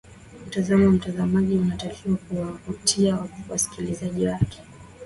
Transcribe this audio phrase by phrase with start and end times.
[0.47, 4.61] mtazamo wa mtangazaji unatakiwa kuwavutia wasikilizaaji wake